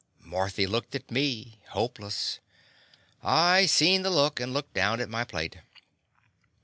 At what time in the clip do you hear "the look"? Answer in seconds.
4.01-4.39